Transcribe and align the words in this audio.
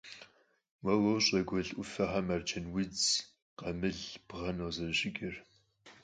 Уэ 0.83 0.93
уощӀэ 1.03 1.39
гуэл 1.47 1.69
Ӏуфэхэм 1.75 2.27
арджэнудз, 2.35 3.03
къамыл, 3.57 3.99
бгъэн 4.27 4.57
къызэрыщыкӀыр. 4.63 5.35